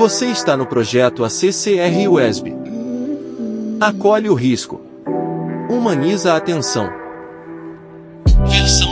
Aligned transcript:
Você 0.00 0.28
está 0.28 0.56
no 0.56 0.64
projeto 0.64 1.26
ACCR 1.26 2.08
USB. 2.10 2.56
Acolhe 3.78 4.30
o 4.30 4.34
risco. 4.34 4.80
Humaniza 5.68 6.32
a 6.32 6.38
atenção. 6.38 6.88
Versão 8.48 8.89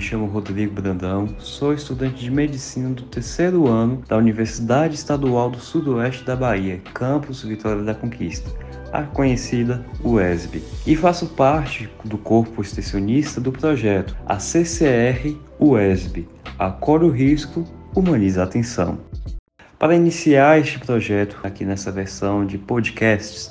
me 0.00 0.06
chamo 0.06 0.24
Rodrigo 0.24 0.80
Brandão, 0.80 1.28
sou 1.38 1.74
estudante 1.74 2.24
de 2.24 2.30
medicina 2.30 2.88
do 2.88 3.02
terceiro 3.02 3.68
ano 3.68 4.02
da 4.08 4.16
Universidade 4.16 4.94
Estadual 4.94 5.50
do 5.50 5.60
Sudoeste 5.60 6.24
da 6.24 6.34
Bahia, 6.34 6.80
campus 6.94 7.42
Vitória 7.42 7.82
da 7.82 7.94
Conquista, 7.94 8.50
a 8.94 9.02
conhecida 9.02 9.84
UESB, 10.02 10.62
e 10.86 10.96
faço 10.96 11.26
parte 11.26 11.86
do 12.02 12.16
corpo 12.16 12.62
extensionista 12.62 13.42
do 13.42 13.52
projeto, 13.52 14.16
a 14.24 14.38
CCR 14.38 15.36
UESB, 15.60 16.26
Acolhe 16.58 17.04
o 17.04 17.10
Risco, 17.10 17.62
Humaniza 17.94 18.40
a 18.40 18.44
Atenção. 18.44 18.98
Para 19.78 19.94
iniciar 19.94 20.58
este 20.58 20.78
projeto 20.78 21.36
aqui 21.42 21.62
nessa 21.62 21.92
versão 21.92 22.46
de 22.46 22.56
podcasts, 22.56 23.50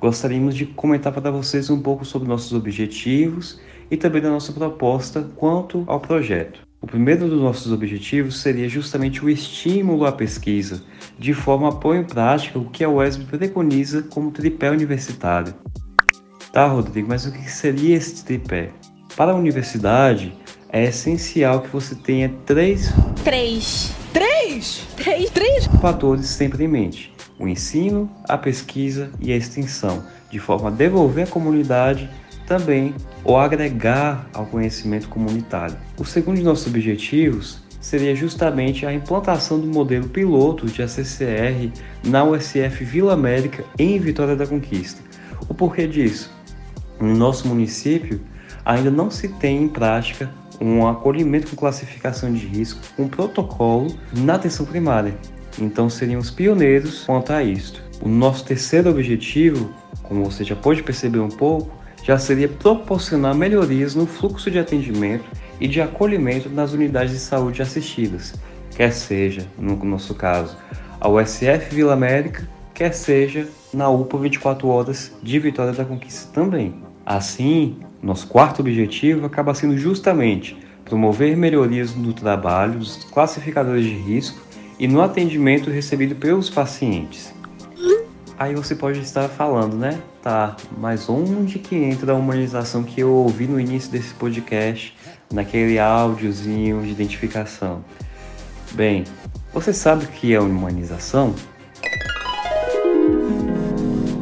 gostaríamos 0.00 0.56
de 0.56 0.64
comentar 0.64 1.12
para 1.12 1.30
vocês 1.30 1.68
um 1.68 1.82
pouco 1.82 2.06
sobre 2.06 2.26
nossos 2.26 2.54
objetivos 2.54 3.60
e 3.90 3.96
também 3.96 4.22
da 4.22 4.30
nossa 4.30 4.52
proposta 4.52 5.28
quanto 5.36 5.84
ao 5.86 6.00
projeto. 6.00 6.60
O 6.82 6.86
primeiro 6.86 7.28
dos 7.28 7.42
nossos 7.42 7.72
objetivos 7.72 8.40
seria 8.40 8.66
justamente 8.66 9.22
o 9.22 9.28
estímulo 9.28 10.06
à 10.06 10.12
pesquisa, 10.12 10.82
de 11.18 11.34
forma 11.34 11.68
a 11.68 11.72
pôr 11.72 11.96
em 11.96 12.04
prática 12.04 12.58
o 12.58 12.70
que 12.70 12.82
a 12.82 12.88
UESB 12.88 13.24
preconiza 13.24 14.02
como 14.02 14.30
tripé 14.30 14.70
universitário. 14.70 15.54
Tá, 16.52 16.66
Rodrigo, 16.66 17.08
mas 17.08 17.26
o 17.26 17.32
que 17.32 17.50
seria 17.50 17.96
esse 17.96 18.24
tripé? 18.24 18.70
Para 19.14 19.32
a 19.32 19.36
universidade, 19.36 20.32
é 20.70 20.84
essencial 20.84 21.60
que 21.60 21.68
você 21.68 21.94
tenha 21.94 22.32
três... 22.46 22.90
Três. 23.22 23.92
Três? 24.12 24.86
Três? 24.96 25.30
Três? 25.30 25.66
Fatores 25.80 26.26
sempre 26.26 26.64
em 26.64 26.68
mente. 26.68 27.12
O 27.38 27.46
ensino, 27.46 28.10
a 28.28 28.38
pesquisa 28.38 29.10
e 29.20 29.32
a 29.32 29.36
extensão, 29.36 30.02
de 30.30 30.38
forma 30.38 30.68
a 30.68 30.72
devolver 30.72 31.24
à 31.24 31.30
comunidade 31.30 32.08
também 32.50 32.92
ou 33.22 33.38
agregar 33.38 34.28
ao 34.34 34.44
conhecimento 34.44 35.08
comunitário. 35.08 35.76
O 35.96 36.04
segundo 36.04 36.38
de 36.38 36.42
nossos 36.42 36.66
objetivos 36.66 37.62
seria 37.80 38.12
justamente 38.12 38.84
a 38.84 38.92
implantação 38.92 39.60
do 39.60 39.68
modelo 39.68 40.08
piloto 40.08 40.66
de 40.66 40.82
ACCR 40.82 41.70
na 42.02 42.24
USF 42.24 42.84
Vila 42.84 43.12
América 43.12 43.64
em 43.78 44.00
Vitória 44.00 44.34
da 44.34 44.48
Conquista. 44.48 45.00
O 45.48 45.54
porquê 45.54 45.86
disso? 45.86 46.28
No 46.98 47.14
nosso 47.14 47.46
município 47.46 48.20
ainda 48.64 48.90
não 48.90 49.12
se 49.12 49.28
tem 49.28 49.62
em 49.62 49.68
prática 49.68 50.28
um 50.60 50.88
acolhimento 50.88 51.50
com 51.50 51.56
classificação 51.56 52.32
de 52.32 52.46
risco, 52.46 52.80
um 52.98 53.06
protocolo 53.06 53.94
na 54.12 54.34
atenção 54.34 54.66
primária. 54.66 55.16
Então 55.56 55.88
seríamos 55.88 56.32
pioneiros 56.32 57.04
quanto 57.04 57.32
a 57.32 57.44
isto. 57.44 57.80
O 58.02 58.08
nosso 58.08 58.44
terceiro 58.44 58.90
objetivo, 58.90 59.72
como 60.02 60.24
você 60.24 60.42
já 60.42 60.56
pode 60.56 60.82
perceber 60.82 61.20
um 61.20 61.28
pouco, 61.28 61.79
já 62.02 62.18
seria 62.18 62.48
proporcionar 62.48 63.34
melhorias 63.34 63.94
no 63.94 64.06
fluxo 64.06 64.50
de 64.50 64.58
atendimento 64.58 65.24
e 65.60 65.68
de 65.68 65.80
acolhimento 65.80 66.48
nas 66.48 66.72
unidades 66.72 67.12
de 67.12 67.18
saúde 67.18 67.62
assistidas, 67.62 68.34
quer 68.76 68.92
seja, 68.92 69.46
no 69.58 69.76
nosso 69.84 70.14
caso, 70.14 70.56
a 71.00 71.08
USF 71.08 71.74
Vila 71.74 71.92
América, 71.92 72.48
quer 72.74 72.92
seja 72.92 73.46
na 73.72 73.88
UPA 73.88 74.18
24 74.18 74.66
Horas 74.68 75.12
de 75.22 75.38
Vitória 75.38 75.72
da 75.72 75.84
Conquista 75.84 76.32
também. 76.32 76.74
Assim, 77.04 77.76
nosso 78.02 78.26
quarto 78.26 78.60
objetivo 78.60 79.26
acaba 79.26 79.54
sendo 79.54 79.76
justamente 79.76 80.56
promover 80.84 81.36
melhorias 81.36 81.94
no 81.94 82.12
trabalho 82.12 82.78
dos 82.78 83.04
classificadores 83.04 83.84
de 83.84 83.94
risco 83.94 84.40
e 84.78 84.88
no 84.88 85.02
atendimento 85.02 85.70
recebido 85.70 86.14
pelos 86.14 86.48
pacientes. 86.48 87.32
Aí 88.40 88.54
você 88.54 88.74
pode 88.74 88.98
estar 89.00 89.28
falando, 89.28 89.76
né? 89.76 90.00
Tá, 90.22 90.56
mas 90.78 91.10
onde 91.10 91.58
que 91.58 91.76
entra 91.76 92.12
a 92.12 92.14
humanização 92.14 92.82
que 92.82 93.02
eu 93.02 93.12
ouvi 93.12 93.46
no 93.46 93.60
início 93.60 93.92
desse 93.92 94.14
podcast, 94.14 94.96
naquele 95.30 95.78
áudiozinho 95.78 96.80
de 96.80 96.88
identificação? 96.88 97.84
Bem, 98.72 99.04
você 99.52 99.74
sabe 99.74 100.06
o 100.06 100.08
que 100.08 100.32
é 100.32 100.40
humanização? 100.40 101.34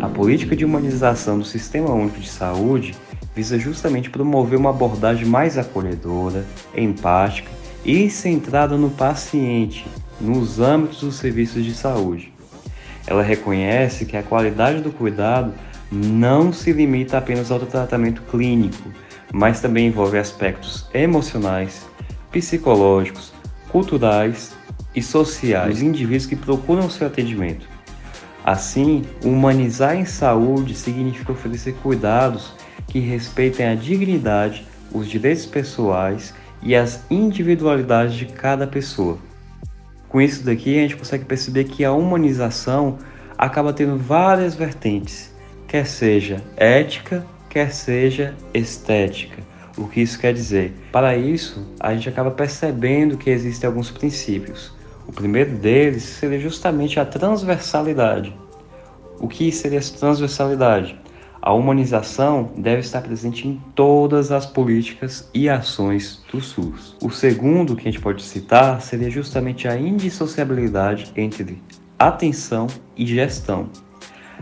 A 0.00 0.08
política 0.08 0.56
de 0.56 0.64
humanização 0.64 1.38
do 1.38 1.44
Sistema 1.44 1.92
Único 1.92 2.18
de 2.18 2.28
Saúde 2.28 2.96
visa 3.36 3.56
justamente 3.56 4.10
promover 4.10 4.58
uma 4.58 4.70
abordagem 4.70 5.26
mais 5.26 5.56
acolhedora, 5.56 6.44
empática 6.76 7.52
e 7.84 8.10
centrada 8.10 8.76
no 8.76 8.90
paciente, 8.90 9.86
nos 10.20 10.58
âmbitos 10.58 11.02
dos 11.02 11.14
serviços 11.14 11.64
de 11.64 11.72
saúde. 11.72 12.36
Ela 13.08 13.22
reconhece 13.22 14.04
que 14.04 14.18
a 14.18 14.22
qualidade 14.22 14.82
do 14.82 14.92
cuidado 14.92 15.54
não 15.90 16.52
se 16.52 16.72
limita 16.72 17.16
apenas 17.16 17.50
ao 17.50 17.58
tratamento 17.58 18.20
clínico, 18.30 18.92
mas 19.32 19.62
também 19.62 19.86
envolve 19.86 20.18
aspectos 20.18 20.86
emocionais, 20.92 21.86
psicológicos, 22.30 23.32
culturais 23.70 24.52
e 24.94 25.02
sociais 25.02 25.76
dos 25.76 25.82
indivíduos 25.82 26.26
que 26.26 26.36
procuram 26.36 26.90
seu 26.90 27.06
atendimento. 27.06 27.66
Assim, 28.44 29.02
humanizar 29.24 29.96
em 29.96 30.04
saúde 30.04 30.74
significa 30.74 31.32
oferecer 31.32 31.76
cuidados 31.82 32.52
que 32.88 32.98
respeitem 32.98 33.68
a 33.68 33.74
dignidade, 33.74 34.66
os 34.92 35.08
direitos 35.08 35.46
pessoais 35.46 36.34
e 36.62 36.76
as 36.76 37.02
individualidades 37.10 38.14
de 38.16 38.26
cada 38.26 38.66
pessoa. 38.66 39.18
Com 40.08 40.20
isso 40.20 40.44
daqui, 40.44 40.78
a 40.78 40.82
gente 40.82 40.96
consegue 40.96 41.24
perceber 41.24 41.64
que 41.64 41.84
a 41.84 41.92
humanização 41.92 42.98
acaba 43.36 43.72
tendo 43.72 43.96
várias 43.98 44.54
vertentes, 44.54 45.34
quer 45.66 45.86
seja 45.86 46.42
ética, 46.56 47.24
quer 47.48 47.72
seja 47.72 48.34
estética. 48.54 49.42
O 49.76 49.86
que 49.86 50.00
isso 50.00 50.18
quer 50.18 50.34
dizer? 50.34 50.74
Para 50.90 51.16
isso, 51.16 51.64
a 51.78 51.94
gente 51.94 52.08
acaba 52.08 52.30
percebendo 52.30 53.16
que 53.16 53.30
existem 53.30 53.68
alguns 53.68 53.90
princípios. 53.90 54.72
O 55.06 55.12
primeiro 55.12 55.52
deles 55.52 56.02
seria 56.02 56.40
justamente 56.40 56.98
a 56.98 57.04
transversalidade. 57.04 58.34
O 59.20 59.28
que 59.28 59.52
seria 59.52 59.78
essa 59.78 59.96
transversalidade? 59.96 60.98
A 61.40 61.52
humanização 61.52 62.50
deve 62.56 62.80
estar 62.80 63.00
presente 63.00 63.46
em 63.46 63.60
todas 63.74 64.32
as 64.32 64.44
políticas 64.44 65.30
e 65.32 65.48
ações 65.48 66.22
do 66.32 66.40
SUS. 66.40 66.96
O 67.02 67.10
segundo 67.10 67.76
que 67.76 67.88
a 67.88 67.90
gente 67.90 68.02
pode 68.02 68.22
citar 68.22 68.80
seria 68.82 69.08
justamente 69.08 69.68
a 69.68 69.78
indissociabilidade 69.78 71.12
entre 71.16 71.62
atenção 71.98 72.66
e 72.96 73.06
gestão. 73.06 73.70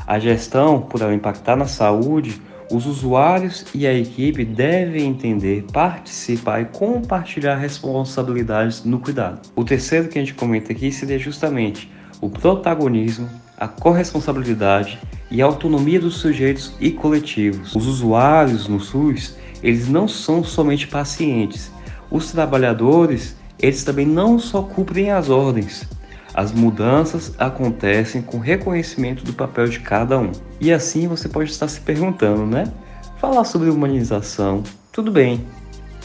A 0.06 0.18
gestão, 0.18 0.82
por 0.82 1.00
ela 1.00 1.14
impactar 1.14 1.56
na 1.56 1.66
saúde, 1.66 2.40
os 2.70 2.86
usuários 2.86 3.64
e 3.74 3.86
a 3.86 3.94
equipe 3.94 4.44
devem 4.44 5.06
entender, 5.06 5.64
participar 5.72 6.60
e 6.60 6.64
compartilhar 6.64 7.56
responsabilidades 7.56 8.84
no 8.84 8.98
cuidado. 8.98 9.40
O 9.54 9.64
terceiro 9.64 10.08
que 10.08 10.18
a 10.18 10.22
gente 10.22 10.34
comenta 10.34 10.72
aqui 10.72 10.90
seria 10.90 11.18
justamente 11.18 11.90
o 12.20 12.28
protagonismo, 12.28 13.28
a 13.56 13.66
corresponsabilidade 13.66 14.98
e 15.30 15.40
a 15.40 15.46
autonomia 15.46 16.00
dos 16.00 16.18
sujeitos 16.18 16.72
e 16.80 16.90
coletivos. 16.90 17.74
Os 17.74 17.86
usuários 17.86 18.68
no 18.68 18.80
SUS, 18.80 19.36
eles 19.62 19.88
não 19.88 20.06
são 20.06 20.44
somente 20.44 20.86
pacientes. 20.86 21.70
Os 22.10 22.30
trabalhadores, 22.30 23.36
eles 23.58 23.82
também 23.82 24.06
não 24.06 24.38
só 24.38 24.62
cumprem 24.62 25.10
as 25.10 25.30
ordens. 25.30 25.88
As 26.34 26.52
mudanças 26.52 27.34
acontecem 27.38 28.20
com 28.20 28.38
reconhecimento 28.38 29.24
do 29.24 29.32
papel 29.32 29.68
de 29.68 29.80
cada 29.80 30.18
um. 30.18 30.32
E 30.60 30.70
assim 30.70 31.08
você 31.08 31.28
pode 31.28 31.50
estar 31.50 31.66
se 31.66 31.80
perguntando, 31.80 32.44
né? 32.44 32.70
Falar 33.18 33.44
sobre 33.44 33.70
humanização, 33.70 34.62
tudo 34.92 35.10
bem. 35.10 35.46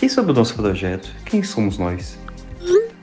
E 0.02 0.10
sobre 0.10 0.31
o 0.31 0.36
nosso 0.36 0.56
projeto? 0.56 1.14
Quem 1.25 1.44
somos 1.44 1.78
nós? 1.78 2.18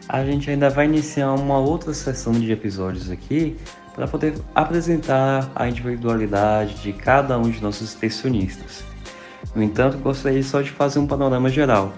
A 0.08 0.24
gente 0.24 0.50
ainda 0.50 0.70
vai 0.70 0.86
iniciar 0.86 1.34
uma 1.34 1.58
outra 1.58 1.92
sessão 1.92 2.32
de 2.32 2.50
episódios 2.50 3.10
aqui 3.10 3.58
para 3.94 4.08
poder 4.08 4.38
apresentar 4.54 5.52
a 5.54 5.68
individualidade 5.68 6.76
de 6.76 6.94
cada 6.94 7.38
um 7.38 7.50
de 7.50 7.60
nossos 7.60 7.90
extensionistas. 7.92 8.82
No 9.54 9.62
entanto, 9.62 9.98
gostaria 9.98 10.42
só 10.42 10.62
de 10.62 10.70
fazer 10.70 10.98
um 10.98 11.06
panorama 11.06 11.50
geral. 11.50 11.92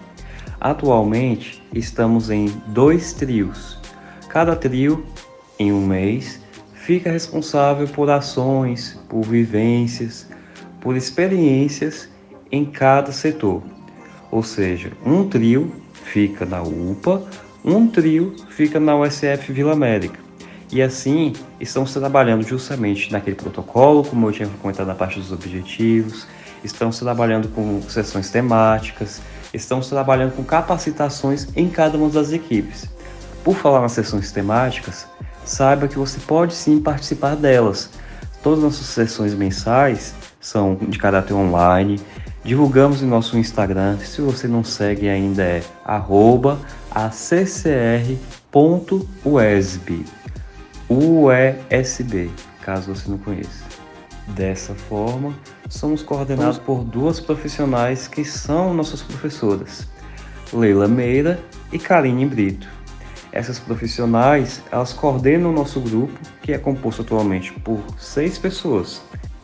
Atualmente, 0.61 1.63
estamos 1.73 2.31
em 2.31 2.47
dois 2.67 3.13
trios. 3.13 3.79
Cada 4.29 4.57
trio, 4.57 5.07
em 5.57 5.73
um 5.73 5.87
mês, 5.87 6.41
fica 6.75 7.13
responsável 7.13 7.87
por 7.87 8.11
ações, 8.11 8.99
por 9.09 9.23
vivências, 9.23 10.29
por 10.81 10.97
experiências 10.97 12.09
em 12.51 12.65
cada 12.65 13.13
setor. 13.13 13.63
Ou 14.33 14.43
seja, 14.43 14.91
um 15.07 15.29
trio 15.29 15.73
fica 15.93 16.45
na 16.45 16.61
UPA, 16.61 17.23
um 17.65 17.87
trio 17.87 18.35
fica 18.49 18.81
na 18.81 18.97
USF 18.97 19.53
Vila 19.53 19.73
América. 19.73 20.19
E 20.73 20.81
assim, 20.81 21.33
estamos 21.59 21.93
trabalhando 21.93 22.43
justamente 22.47 23.11
naquele 23.11 23.35
protocolo, 23.35 24.05
como 24.05 24.29
eu 24.29 24.33
tinha 24.33 24.49
comentado 24.63 24.87
na 24.87 24.95
parte 24.95 25.19
dos 25.19 25.33
objetivos, 25.33 26.27
estamos 26.63 26.99
trabalhando 26.99 27.49
com 27.49 27.83
sessões 27.83 28.31
temáticas, 28.31 29.21
estamos 29.53 29.89
trabalhando 29.89 30.37
com 30.37 30.45
capacitações 30.45 31.49
em 31.57 31.69
cada 31.69 31.99
uma 31.99 32.09
das 32.09 32.33
equipes. 32.33 32.89
Por 33.43 33.57
falar 33.57 33.81
nas 33.81 33.93
sessões 33.93 34.31
temáticas, 34.31 35.09
saiba 35.45 35.89
que 35.89 35.99
você 35.99 36.21
pode 36.21 36.55
sim 36.55 36.81
participar 36.81 37.35
delas. 37.35 37.91
Todas 38.43 38.61
as 38.61 38.65
nossas 38.65 38.87
sessões 38.87 39.35
mensais 39.35 40.15
são 40.41 40.77
de 40.77 40.99
caráter 40.99 41.35
online. 41.35 42.01
Divulgamos 42.45 43.03
em 43.03 43.07
nosso 43.07 43.37
Instagram. 43.37 43.99
Se 43.99 44.21
você 44.21 44.47
não 44.47 44.63
segue 44.63 45.09
ainda 45.09 45.43
é 45.43 45.63
accr.usb. 46.91 48.05
USB, 50.89 52.31
caso 52.63 52.95
você 52.95 53.09
não 53.09 53.19
conheça. 53.19 53.65
Dessa 54.29 54.75
forma, 54.75 55.35
somos 55.69 56.03
coordenados 56.03 56.59
por 56.59 56.85
duas 56.85 57.21
profissionais 57.21 58.09
que 58.09 58.25
são 58.25 58.75
nossas 58.75 59.03
professoras, 59.03 59.87
Leila 60.53 60.89
Meira 60.89 61.41
e 61.73 61.79
Karine 61.79 62.27
Brito. 62.27 62.69
Essas 63.33 63.61
profissionais, 63.61 64.61
elas 64.73 64.93
coordenam 64.93 65.51
o 65.51 65.53
nosso 65.53 65.81
grupo, 65.81 66.19
que 66.43 66.53
é 66.53 66.59
composto 66.59 67.03
atualmente 67.03 67.53
por 67.53 67.81
seis 67.99 68.37
pessoas. 68.37 69.01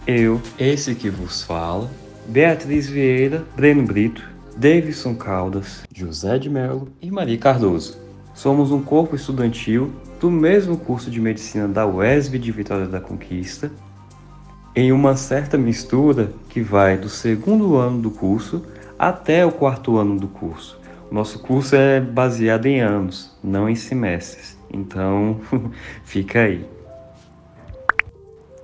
Eu, 0.07 0.41
esse 0.59 0.95
que 0.95 1.09
vos 1.09 1.43
fala, 1.43 1.89
Beatriz 2.27 2.89
Vieira, 2.89 3.45
Breno 3.55 3.85
Brito, 3.85 4.36
Davidson 4.57 5.15
Caldas, 5.15 5.83
José 5.95 6.39
de 6.39 6.49
Mello 6.49 6.89
e 7.03 7.11
Maria 7.11 7.37
Cardoso. 7.37 7.99
Somos 8.35 8.73
um 8.73 8.81
corpo 8.81 9.15
estudantil 9.15 9.93
do 10.19 10.31
mesmo 10.31 10.79
curso 10.79 11.11
de 11.11 11.21
medicina 11.21 11.69
da 11.69 11.87
UESB 11.87 12.39
de 12.39 12.53
Vitória 12.53 12.87
da 12.87 12.99
Conquista, 12.99 13.71
em 14.75 14.93
uma 14.93 15.15
certa 15.15 15.59
mistura 15.59 16.33
que 16.49 16.63
vai 16.63 16.97
do 16.97 17.11
segundo 17.11 17.77
ano 17.77 18.01
do 18.01 18.11
curso 18.11 18.65
até 18.99 19.45
o 19.45 19.53
quarto 19.53 19.99
ano 19.99 20.19
do 20.19 20.27
curso. 20.27 20.81
Nosso 21.11 21.39
curso 21.41 21.77
é 21.77 22.01
baseado 22.01 22.65
em 22.65 22.81
anos, 22.81 23.37
não 23.45 23.69
em 23.69 23.75
semestres. 23.75 24.57
Então, 24.71 25.39
fica 26.03 26.41
aí. 26.41 26.67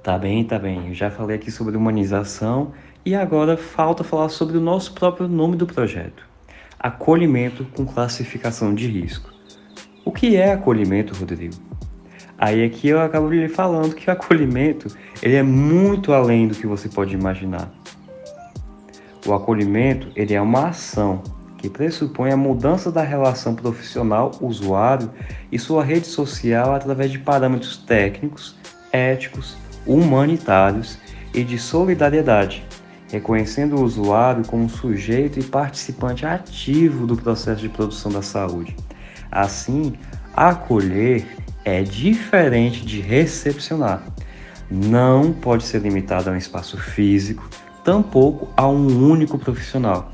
Tá 0.02 0.18
bem, 0.18 0.42
tá 0.42 0.58
bem. 0.58 0.88
Eu 0.88 0.94
já 0.94 1.10
falei 1.10 1.36
aqui 1.36 1.50
sobre 1.50 1.76
humanização 1.76 2.72
e 3.04 3.14
agora 3.14 3.56
falta 3.56 4.04
falar 4.04 4.28
sobre 4.28 4.56
o 4.56 4.60
nosso 4.60 4.92
próprio 4.92 5.28
nome 5.28 5.56
do 5.56 5.66
projeto: 5.66 6.26
Acolhimento 6.78 7.64
com 7.76 7.84
classificação 7.84 8.74
de 8.74 8.86
risco. 8.86 9.32
O 10.04 10.12
que 10.12 10.36
é 10.36 10.52
acolhimento, 10.52 11.14
Rodrigo? 11.14 11.54
Aí 12.38 12.64
aqui 12.64 12.88
eu 12.88 13.00
acabo 13.00 13.28
lhe 13.28 13.48
falando 13.48 13.94
que 13.94 14.08
o 14.08 14.12
acolhimento 14.12 14.88
ele 15.22 15.36
é 15.36 15.42
muito 15.42 16.12
além 16.12 16.48
do 16.48 16.54
que 16.54 16.66
você 16.66 16.88
pode 16.88 17.14
imaginar. 17.14 17.70
O 19.24 19.32
acolhimento 19.32 20.08
ele 20.16 20.34
é 20.34 20.40
uma 20.40 20.68
ação 20.68 21.22
que 21.56 21.70
pressupõe 21.70 22.32
a 22.32 22.36
mudança 22.36 22.90
da 22.90 23.02
relação 23.02 23.54
profissional-usuário 23.54 25.08
e 25.52 25.58
sua 25.58 25.84
rede 25.84 26.08
social 26.08 26.74
através 26.74 27.12
de 27.12 27.20
parâmetros 27.20 27.76
técnicos, 27.76 28.56
éticos, 28.90 29.56
humanitários 29.86 30.98
e 31.32 31.44
de 31.44 31.56
solidariedade, 31.56 32.66
reconhecendo 33.12 33.76
o 33.76 33.84
usuário 33.84 34.42
como 34.46 34.70
sujeito 34.70 35.38
e 35.38 35.44
participante 35.44 36.24
ativo 36.24 37.06
do 37.06 37.14
processo 37.14 37.60
de 37.60 37.68
produção 37.68 38.10
da 38.10 38.22
saúde. 38.22 38.74
Assim, 39.30 39.92
acolher 40.34 41.26
é 41.62 41.82
diferente 41.82 42.86
de 42.86 43.02
recepcionar. 43.02 44.02
Não 44.70 45.30
pode 45.30 45.64
ser 45.64 45.82
limitado 45.82 46.30
a 46.30 46.32
um 46.32 46.36
espaço 46.36 46.78
físico, 46.78 47.46
tampouco 47.84 48.48
a 48.56 48.66
um 48.66 49.06
único 49.06 49.38
profissional. 49.38 50.10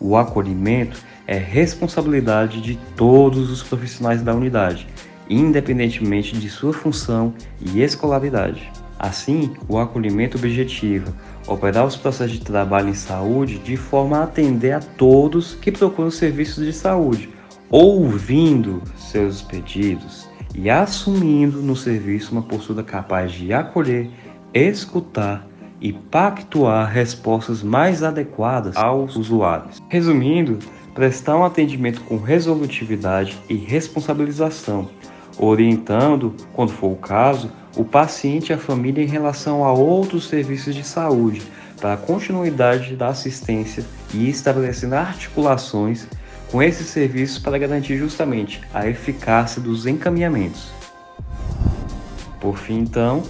O 0.00 0.16
acolhimento 0.16 0.98
é 1.26 1.36
responsabilidade 1.36 2.62
de 2.62 2.76
todos 2.96 3.50
os 3.50 3.62
profissionais 3.62 4.22
da 4.22 4.34
unidade, 4.34 4.88
independentemente 5.28 6.34
de 6.34 6.48
sua 6.48 6.72
função 6.72 7.34
e 7.60 7.82
escolaridade. 7.82 8.72
Assim, 8.98 9.54
o 9.68 9.78
acolhimento 9.78 10.38
objetiva 10.38 11.14
operar 11.48 11.86
os 11.86 11.96
processos 11.96 12.38
de 12.38 12.44
trabalho 12.44 12.90
em 12.90 12.94
saúde 12.94 13.58
de 13.58 13.76
forma 13.76 14.18
a 14.18 14.24
atender 14.24 14.72
a 14.72 14.80
todos 14.80 15.54
que 15.54 15.72
procuram 15.72 16.10
serviços 16.10 16.64
de 16.64 16.72
saúde, 16.72 17.30
ouvindo 17.70 18.82
seus 18.96 19.42
pedidos 19.42 20.28
e 20.54 20.68
assumindo 20.68 21.62
no 21.62 21.74
serviço 21.74 22.32
uma 22.32 22.42
postura 22.42 22.82
capaz 22.82 23.32
de 23.32 23.52
acolher, 23.52 24.10
escutar 24.52 25.46
e 25.80 25.92
pactuar 25.92 26.90
respostas 26.90 27.62
mais 27.62 28.02
adequadas 28.02 28.76
aos 28.76 29.16
usuários. 29.16 29.80
Resumindo, 29.88 30.58
prestar 30.94 31.36
um 31.36 31.44
atendimento 31.44 32.00
com 32.02 32.18
resolutividade 32.18 33.38
e 33.48 33.54
responsabilização, 33.54 34.88
orientando, 35.38 36.34
quando 36.52 36.72
for 36.72 36.90
o 36.90 36.96
caso, 36.96 37.52
o 37.78 37.84
paciente 37.84 38.50
e 38.50 38.52
a 38.52 38.58
família 38.58 39.04
em 39.04 39.06
relação 39.06 39.64
a 39.64 39.72
outros 39.72 40.26
serviços 40.26 40.74
de 40.74 40.82
saúde 40.82 41.40
para 41.80 41.92
a 41.94 41.96
continuidade 41.96 42.96
da 42.96 43.06
assistência 43.06 43.84
e 44.12 44.28
estabelecendo 44.28 44.96
articulações 44.96 46.08
com 46.50 46.60
esses 46.60 46.88
serviços 46.88 47.38
para 47.38 47.56
garantir 47.56 47.96
justamente 47.96 48.60
a 48.74 48.88
eficácia 48.88 49.62
dos 49.62 49.86
encaminhamentos. 49.86 50.72
Por 52.40 52.58
fim, 52.58 52.80
então, 52.80 53.22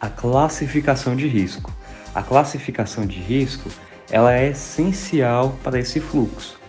a 0.00 0.08
classificação 0.08 1.16
de 1.16 1.26
risco. 1.26 1.72
A 2.14 2.22
classificação 2.22 3.04
de 3.04 3.18
risco 3.18 3.68
ela 4.08 4.32
é 4.32 4.50
essencial 4.50 5.58
para 5.64 5.80
esse 5.80 5.98
fluxo. 5.98 6.60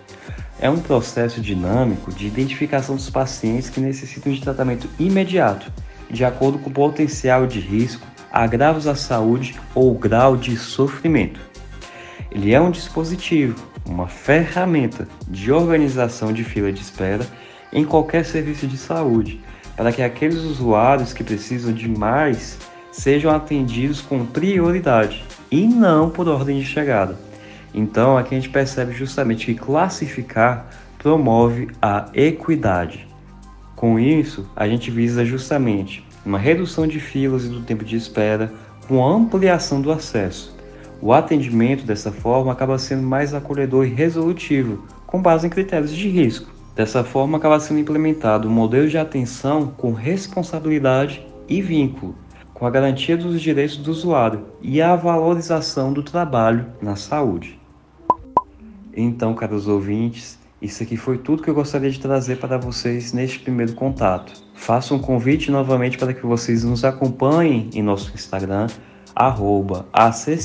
É 0.60 0.70
um 0.70 0.80
processo 0.80 1.40
dinâmico 1.40 2.12
de 2.12 2.26
identificação 2.26 2.96
dos 2.96 3.12
pacientes 3.12 3.70
que 3.70 3.80
necessitam 3.80 4.34
de 4.34 4.42
tratamento 4.42 4.90
imediato, 5.00 5.72
de 6.12 6.26
acordo 6.26 6.60
com 6.60 6.70
o 6.70 6.74
potencial 6.74 7.48
de 7.48 7.60
risco, 7.60 8.06
agravos 8.32 8.88
à 8.88 8.96
saúde 8.96 9.56
ou 9.74 9.94
grau 9.94 10.36
de 10.36 10.58
sofrimento. 10.58 11.40
Ele 12.32 12.54
é 12.54 12.62
um 12.62 12.72
dispositivo, 12.72 13.56
uma 13.86 14.08
ferramenta 14.08 15.08
de 15.28 15.52
organização 15.52 16.32
de 16.32 16.44
fila 16.44 16.72
de 16.72 16.82
espera 16.82 17.26
em 17.74 17.86
qualquer 17.86 18.26
serviço 18.26 18.68
de 18.68 18.78
saúde, 18.78 19.42
para 19.76 19.92
que 19.92 20.02
aqueles 20.02 20.40
usuários 20.40 21.14
que 21.14 21.24
precisam 21.24 21.74
de 21.74 21.88
mais 21.88 22.58
sejam 22.92 23.34
atendidos 23.34 24.02
com 24.02 24.26
prioridade 24.26 25.24
e 25.50 25.66
não 25.66 26.10
por 26.10 26.28
ordem 26.28 26.60
de 26.60 26.66
chegada. 26.66 27.18
Então, 27.74 28.18
aqui 28.18 28.36
a 28.36 28.38
gente 28.38 28.50
percebe 28.50 28.94
justamente 28.94 29.46
que 29.46 29.56
classificar 29.56 30.70
promove 30.98 31.70
a 31.82 32.10
equidade. 32.14 33.08
Com 33.82 33.98
isso, 33.98 34.46
a 34.56 34.68
gente 34.68 34.92
visa 34.92 35.26
justamente 35.26 36.08
uma 36.24 36.38
redução 36.38 36.86
de 36.86 37.00
filas 37.00 37.46
e 37.46 37.50
do 37.50 37.62
tempo 37.62 37.84
de 37.84 37.96
espera 37.96 38.54
com 38.88 39.04
ampliação 39.04 39.82
do 39.82 39.92
acesso. 39.92 40.56
O 41.02 41.12
atendimento 41.12 41.84
dessa 41.84 42.12
forma 42.12 42.52
acaba 42.52 42.78
sendo 42.78 43.02
mais 43.02 43.34
acolhedor 43.34 43.88
e 43.88 43.90
resolutivo, 43.90 44.86
com 45.08 45.20
base 45.20 45.48
em 45.48 45.50
critérios 45.50 45.96
de 45.96 46.08
risco. 46.08 46.52
Dessa 46.76 47.04
forma, 47.04 47.40
acaba 47.40 47.60
sendo 47.60 47.80
implementado 47.80 48.48
um 48.48 48.52
modelo 48.52 48.88
de 48.88 49.00
atenção 49.00 49.74
com 49.76 49.94
responsabilidade 49.94 51.26
e 51.50 51.60
vínculo, 51.60 52.16
com 52.54 52.68
a 52.68 52.70
garantia 52.70 53.18
dos 53.18 53.42
direitos 53.42 53.78
do 53.78 53.90
usuário 53.90 54.46
e 54.62 54.80
a 54.80 54.96
valorização 54.96 55.92
do 55.92 56.04
trabalho 56.04 56.68
na 56.80 56.96
saúde. 56.96 57.60
Então, 58.96 59.34
caros 59.34 59.68
ouvintes, 59.68 60.38
isso 60.62 60.84
aqui 60.84 60.96
foi 60.96 61.18
tudo 61.18 61.42
que 61.42 61.50
eu 61.50 61.56
gostaria 61.56 61.90
de 61.90 62.00
trazer 62.00 62.38
para 62.38 62.58
vocês 62.58 63.14
neste 63.14 63.40
primeiro 63.40 63.74
contato. 63.74 64.32
Faço 64.54 64.94
um 64.94 65.00
convite 65.00 65.50
novamente 65.50 65.98
para 65.98 66.14
que 66.14 66.24
vocês 66.24 66.64
nos 66.64 66.86
acompanhem 66.86 67.70
em 67.74 67.82
nosso 67.82 68.14
Instagram, 68.14 68.68
accr.usb, 69.16 70.40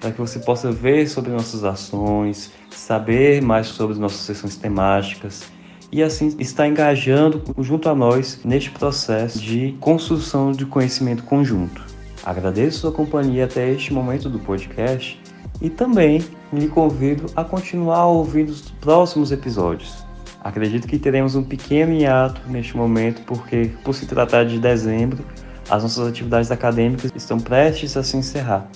para 0.00 0.10
que 0.10 0.18
você 0.18 0.38
possa 0.38 0.72
ver 0.72 1.06
sobre 1.06 1.30
nossas 1.32 1.64
ações, 1.64 2.50
saber 2.70 3.42
mais 3.42 3.66
sobre 3.66 3.98
nossas 3.98 4.20
sessões 4.20 4.56
temáticas 4.56 5.52
e 5.92 6.02
assim 6.02 6.34
está 6.38 6.66
engajando 6.66 7.42
junto 7.58 7.90
a 7.90 7.94
nós 7.94 8.40
neste 8.42 8.70
processo 8.70 9.38
de 9.38 9.76
construção 9.78 10.50
de 10.50 10.64
conhecimento 10.64 11.22
conjunto. 11.24 11.84
Agradeço 12.24 12.80
sua 12.80 12.92
companhia 12.92 13.44
até 13.44 13.70
este 13.70 13.92
momento 13.92 14.30
do 14.30 14.38
podcast 14.38 15.21
e 15.62 15.70
também 15.70 16.22
lhe 16.52 16.68
convido 16.68 17.26
a 17.36 17.44
continuar 17.44 18.06
ouvindo 18.06 18.50
os 18.50 18.62
próximos 18.80 19.30
episódios. 19.30 20.04
Acredito 20.42 20.88
que 20.88 20.98
teremos 20.98 21.36
um 21.36 21.44
pequeno 21.44 21.92
hiato 21.92 22.42
neste 22.48 22.76
momento, 22.76 23.22
porque, 23.24 23.70
por 23.84 23.94
se 23.94 24.04
tratar 24.06 24.44
de 24.44 24.58
dezembro, 24.58 25.24
as 25.70 25.84
nossas 25.84 26.08
atividades 26.08 26.50
acadêmicas 26.50 27.12
estão 27.14 27.38
prestes 27.38 27.96
a 27.96 28.02
se 28.02 28.16
encerrar. 28.16 28.68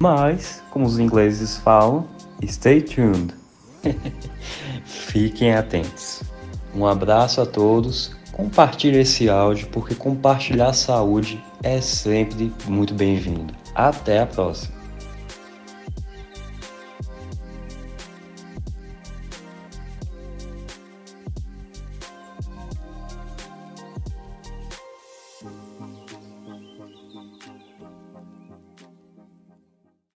Mas, 0.00 0.62
como 0.70 0.86
os 0.86 1.00
ingleses 1.00 1.56
falam, 1.56 2.06
stay 2.46 2.80
tuned. 2.80 3.34
Fiquem 4.84 5.54
atentos. 5.54 6.22
Um 6.72 6.86
abraço 6.86 7.40
a 7.40 7.46
todos. 7.46 8.16
Compartilhe 8.30 9.00
esse 9.00 9.28
áudio 9.28 9.66
porque 9.72 9.96
compartilhar 9.96 10.72
saúde 10.72 11.42
é 11.64 11.80
sempre 11.80 12.52
muito 12.68 12.94
bem-vindo. 12.94 13.52
Até 13.74 14.20
a 14.20 14.26
próxima. 14.26 14.77